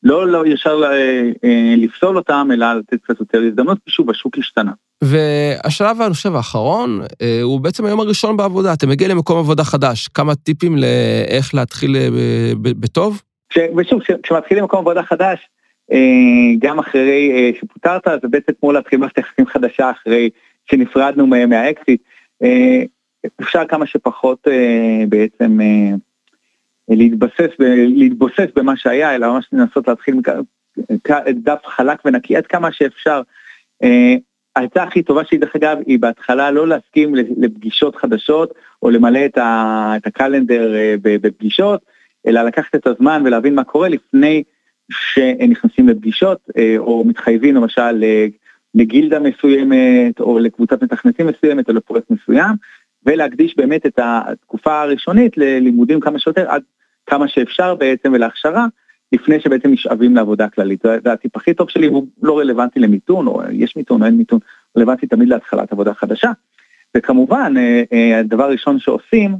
לא, 0.03 0.27
לא 0.27 0.47
ישר 0.47 0.81
אה, 0.83 1.29
אה, 1.43 1.75
לפסול 1.77 2.17
אותם, 2.17 2.47
אלא 2.53 2.73
לתת 2.73 3.03
קצת 3.03 3.19
יותר 3.19 3.41
הזדמנות, 3.47 3.77
שוב, 3.87 4.09
השוק 4.09 4.37
השתנה. 4.37 4.71
והשלב, 5.03 6.01
אני 6.01 6.13
חושב, 6.13 6.35
האחרון, 6.35 7.01
הוא 7.43 7.59
בעצם 7.59 7.85
היום 7.85 7.99
הראשון 7.99 8.37
בעבודה. 8.37 8.73
אתה 8.73 8.87
מגיע 8.87 9.07
למקום 9.07 9.39
עבודה 9.39 9.63
חדש, 9.63 10.07
כמה 10.07 10.35
טיפים 10.35 10.77
לאיך 10.77 11.55
להתחיל 11.55 11.95
בטוב? 12.61 13.21
ושוב, 13.77 14.01
כשמתחילים 14.23 14.63
מקום 14.63 14.79
עבודה 14.79 15.03
חדש, 15.03 15.39
גם 16.59 16.79
אחרי 16.79 17.53
שפוטרת, 17.59 18.07
זה 18.21 18.27
בעצם 18.27 18.51
כמו 18.59 18.71
להתחיל 18.71 18.99
מערכת 18.99 19.17
יחסים 19.17 19.45
חדשה 19.45 19.91
אחרי 19.91 20.29
שנפרדנו 20.65 21.27
מהאקסיט. 21.27 22.01
אפשר 23.41 23.65
כמה 23.67 23.85
שפחות 23.85 24.47
אה, 24.47 25.03
בעצם 25.09 25.61
אה, 25.61 25.95
להתבסס, 26.89 27.49
להתבוסס 27.95 28.47
במה 28.55 28.77
שהיה, 28.77 29.15
אלא 29.15 29.33
ממש 29.33 29.45
לנסות 29.53 29.87
להתחיל 29.87 30.15
דף 31.29 31.61
חלק 31.65 31.99
ונקי 32.05 32.35
עד 32.35 32.47
כמה 32.47 32.71
שאפשר. 32.71 33.21
אה, 33.83 34.15
העצה 34.55 34.83
הכי 34.83 35.03
טובה 35.03 35.25
שלי 35.25 35.37
דרך 35.37 35.55
אגב 35.55 35.77
היא 35.85 35.99
בהתחלה 35.99 36.51
לא 36.51 36.67
להסכים 36.67 37.15
לפגישות 37.15 37.95
חדשות 37.95 38.53
או 38.83 38.89
למלא 38.89 39.25
את, 39.25 39.37
ה, 39.37 39.93
את 39.97 40.07
הקלנדר 40.07 40.73
בפגישות, 41.01 41.81
אלא 42.27 42.41
לקחת 42.41 42.75
את 42.75 42.87
הזמן 42.87 43.21
ולהבין 43.25 43.55
מה 43.55 43.63
קורה 43.63 43.89
לפני 43.89 44.43
שנכנסים 44.91 45.89
לפגישות 45.89 46.39
או 46.77 47.03
מתחייבים 47.07 47.55
למשל 47.55 48.03
לגילדה 48.75 49.19
מסוימת 49.19 50.19
או 50.19 50.39
לקבוצת 50.39 50.83
מתכנתים 50.83 51.27
מסוימת 51.27 51.69
או 51.69 51.73
לפרויקט 51.73 52.11
מסוים. 52.11 52.55
ולהקדיש 53.05 53.57
באמת 53.57 53.85
את 53.85 53.99
התקופה 54.03 54.81
הראשונית 54.81 55.37
ללימודים 55.37 55.99
כמה 55.99 56.19
שיותר, 56.19 56.49
עד 56.49 56.63
כמה 57.05 57.27
שאפשר 57.27 57.75
בעצם 57.75 58.13
ולהכשרה, 58.13 58.65
לפני 59.11 59.39
שבעצם 59.39 59.71
נשאבים 59.71 60.15
לעבודה 60.15 60.49
כללית. 60.49 60.81
זה 61.03 61.13
הטיפ 61.13 61.35
הכי 61.35 61.53
טוב 61.53 61.69
שלי, 61.69 61.87
הוא 61.87 62.07
לא 62.21 62.39
רלוונטי 62.39 62.79
למיתון, 62.79 63.27
או 63.27 63.41
יש 63.51 63.75
מיתון 63.75 64.01
או 64.01 64.05
אין 64.05 64.17
מיתון, 64.17 64.39
רלוונטי 64.77 65.07
תמיד 65.07 65.29
להתחלת 65.29 65.71
עבודה 65.71 65.93
חדשה. 65.93 66.31
וכמובן, 66.97 67.53
אה, 67.57 67.83
אה, 67.93 68.19
הדבר 68.19 68.43
הראשון 68.43 68.79
שעושים, 68.79 69.35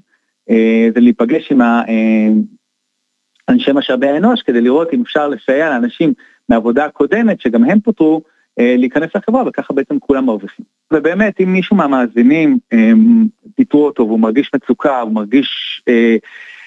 זה 0.94 1.00
להיפגש 1.00 1.52
עם 1.52 1.62
אנשי 3.50 3.72
משאבי 3.72 4.08
האנוש 4.08 4.42
כדי 4.42 4.62
לראות 4.62 4.94
אם 4.94 5.02
אפשר 5.02 5.28
לסייע 5.28 5.70
לאנשים 5.70 6.14
מהעבודה 6.50 6.86
הקודמת, 6.86 7.42
שגם 7.42 7.64
הם 7.64 7.80
פוטרו, 7.80 8.22
להיכנס 8.58 9.10
לחברה 9.16 9.44
וככה 9.48 9.74
בעצם 9.74 10.00
כולם 10.00 10.26
מרוויחים. 10.26 10.66
ובאמת 10.94 11.42
אם 11.42 11.54
מישהו 11.54 11.76
מהמאזינים 11.76 12.58
פיטרו 13.56 13.86
אותו 13.86 14.08
והוא 14.08 14.20
מרגיש 14.20 14.52
מצוקה, 14.56 15.02
הוא 15.02 15.14
מרגיש 15.14 15.82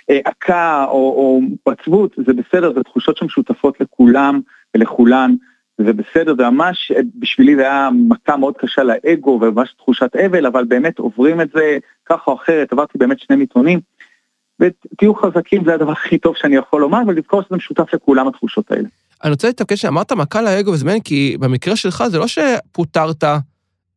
עקה 0.08 0.84
או, 0.88 1.40
או 1.66 1.72
עצבות, 1.72 2.14
זה 2.26 2.32
בסדר, 2.32 2.72
זה 2.74 2.82
תחושות 2.82 3.16
שמשותפות 3.16 3.80
לכולם 3.80 4.40
ולכולן, 4.76 5.34
זה 5.78 5.92
בסדר, 5.92 6.34
זה 6.36 6.50
ממש, 6.50 6.92
בשבילי 7.18 7.56
זה 7.56 7.62
היה 7.62 7.88
מכה 8.08 8.36
מאוד 8.36 8.56
קשה 8.56 8.82
לאגו 8.82 9.38
וממש 9.42 9.72
תחושת 9.72 10.16
אבל, 10.16 10.46
אבל 10.46 10.64
באמת 10.64 10.98
עוברים 10.98 11.40
את 11.40 11.50
זה 11.54 11.78
ככה 12.06 12.30
או 12.30 12.36
אחרת, 12.36 12.72
עברתי 12.72 12.98
באמת 12.98 13.18
שני 13.18 13.36
מיתונים, 13.36 13.80
ותהיו 14.60 15.14
חזקים, 15.14 15.64
זה 15.64 15.74
הדבר 15.74 15.92
הכי 15.92 16.18
טוב 16.18 16.36
שאני 16.36 16.56
יכול 16.56 16.80
לומר, 16.80 17.02
ולזכור 17.06 17.42
שזה 17.42 17.56
משותף 17.56 17.94
לכולם 17.94 18.28
התחושות 18.28 18.70
האלה. 18.70 18.88
אני 19.24 19.30
רוצה 19.30 19.46
להתעקש 19.46 19.80
שאמרת 19.80 20.12
מכה 20.12 20.42
לאגו 20.42 20.72
מעניין, 20.84 21.00
כי 21.00 21.36
במקרה 21.40 21.76
שלך 21.76 22.04
זה 22.08 22.18
לא 22.18 22.26
שפוטרת 22.26 23.24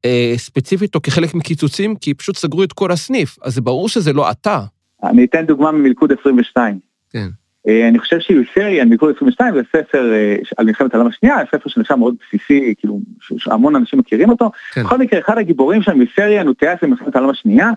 אה, 0.06 0.34
ספציפית 0.38 0.96
או 0.96 1.02
כחלק 1.02 1.34
מקיצוצים, 1.34 1.96
כי 1.96 2.14
פשוט 2.14 2.38
סגרו 2.38 2.64
את 2.64 2.74
כל 2.74 2.92
הסניף, 2.92 3.38
אז 3.42 3.54
זה 3.54 3.62
ברור 3.62 3.90
שזה 3.90 4.14
לא 4.14 4.32
אתה. 4.32 4.60
אני 5.04 5.26
אתן 5.26 5.46
דוגמה 5.46 5.72
ממלכוד 5.72 6.12
22. 6.12 6.80
כן. 7.10 7.28
אה, 7.68 7.88
אני 7.88 8.00
חושב 8.00 8.20
שיוסריאן, 8.20 8.90
מלכוד 8.90 9.14
22, 9.16 9.54
זה 9.54 9.62
ספר 9.70 10.14
אה, 10.14 10.36
על 10.58 10.66
מלחמת 10.66 10.94
העולם 10.94 11.10
השנייה, 11.10 11.36
ספר 11.48 11.70
שנחשב 11.70 11.96
מאוד 11.96 12.16
בסיסי, 12.28 12.74
כאילו, 12.78 13.00
שהמון 13.38 13.76
אנשים 13.76 14.00
מכירים 14.00 14.30
אותו. 14.30 14.52
כן. 14.74 14.84
בכל 14.84 14.98
מקרה, 14.98 15.20
אחד 15.20 15.38
הגיבורים 15.38 15.82
שם, 15.82 16.02
יוסריאן, 16.02 16.48
הוא 16.48 16.56
טייס 16.60 16.80
במלחמת 16.82 17.16
העולם 17.16 17.30
השנייה, 17.30 17.70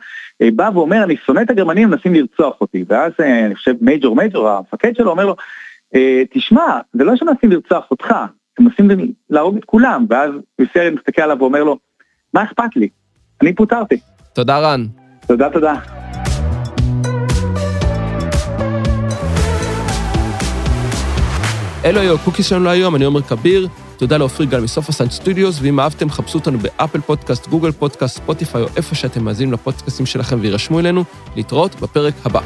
אה, 0.42 0.48
בא 0.56 0.70
ואומר, 0.74 1.04
אני 1.04 1.16
שונא 1.26 1.40
את 1.40 1.50
הגרמנים, 1.50 1.90
מנסים 1.90 2.14
לרצוח 2.14 2.60
אותי. 2.60 2.84
ואז 2.88 3.12
אני 3.18 3.54
חושב 3.54 3.74
מייג'ור 3.80 4.16
מייג'ור, 4.16 4.48
המפקד 4.48 4.96
שלו, 4.96 5.10
אומר 5.10 5.26
לו, 5.26 5.36
תשמע, 6.30 6.78
זה 6.92 7.04
לא 7.04 7.16
שמנסים 7.16 7.50
לרצוח 7.50 7.90
אותך, 7.90 8.12
הם 8.58 8.64
מנסים 8.64 9.12
להרוג 9.30 9.56
את 9.56 9.64
כולם. 9.64 10.06
ואז 10.10 10.30
יוסריאן 10.58 10.94
מסתכל 10.94 11.22
עליו 11.22 11.36
ואומר 11.40 11.64
לו, 11.64 11.78
מה 12.34 12.42
אכפת 12.42 12.76
לי? 12.76 12.88
אני 13.42 13.54
פוטרתי. 13.54 13.96
תודה 14.32 14.58
רן. 14.58 14.86
תודה, 15.26 15.50
תודה. 15.50 15.74
אלו 21.84 22.00
היו 22.00 22.14
הקוקיס 22.14 22.46
שלנו 22.46 22.64
להיום, 22.64 22.96
אני 22.96 23.04
עומר 23.04 23.22
כביר, 23.22 23.68
תודה 23.98 24.16
לאופיר 24.16 24.46
גל 24.46 24.60
מסוף 24.60 24.88
הסאנד 24.88 25.10
סטודיוס, 25.10 25.58
ואם 25.62 25.80
אהבתם, 25.80 26.10
חפשו 26.10 26.38
אותנו 26.38 26.58
באפל 26.58 27.00
פודקאסט, 27.00 27.48
גוגל 27.48 27.72
פודקאסט, 27.72 28.16
ספוטיפיי 28.16 28.62
או 28.62 28.66
איפה 28.76 28.94
שאתם 28.94 29.24
מאזינים 29.24 29.52
לפודקאסטים 29.52 30.06
שלכם 30.06 30.36
והירשמו 30.40 30.80
אלינו, 30.80 31.04
להתראות 31.36 31.80
בפרק 31.80 32.14
הבא. 32.24 32.40